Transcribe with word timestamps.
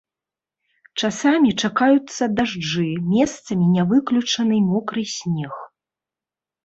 Часамі 1.01 1.51
чакаюцца 1.67 2.23
дажджы, 2.39 2.87
месцамі 3.13 3.65
не 3.77 3.83
выключаны 3.95 4.57
мокры 4.75 5.01
снег. 5.17 5.55